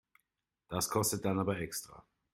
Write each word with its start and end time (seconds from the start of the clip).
Das 0.67 0.89
kostet 0.89 1.25
dann 1.25 1.37
aber 1.37 1.59
extra. 1.59 2.03